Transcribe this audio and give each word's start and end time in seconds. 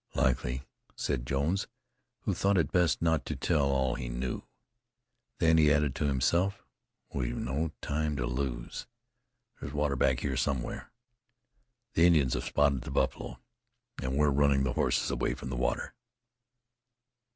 "Likely," 0.15 0.63
said 0.95 1.27
Jones, 1.27 1.67
who 2.21 2.33
thought 2.33 2.57
it 2.57 2.71
best 2.71 3.03
not 3.03 3.23
to 3.27 3.35
tell 3.35 3.69
all 3.69 3.93
he 3.93 4.09
knew. 4.09 4.41
Then 5.37 5.59
he 5.59 5.71
added 5.71 5.93
to 5.93 6.05
himself: 6.05 6.63
"We've 7.13 7.35
no 7.37 7.71
time 7.81 8.15
to 8.15 8.25
lose. 8.25 8.87
There's 9.59 9.73
water 9.73 9.95
back 9.95 10.21
here 10.21 10.35
somewhere. 10.35 10.91
The 11.93 12.07
Indians 12.07 12.33
have 12.33 12.45
spotted 12.45 12.81
the 12.81 12.89
buffalo, 12.89 13.37
and 14.01 14.17
were 14.17 14.31
running 14.31 14.63
the 14.63 14.73
horses 14.73 15.11
away 15.11 15.35
from 15.35 15.49
the 15.51 15.55
water." 15.55 15.93